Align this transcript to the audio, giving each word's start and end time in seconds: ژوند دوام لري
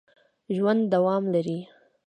ژوند 0.55 0.81
دوام 0.93 1.23
لري 1.33 1.59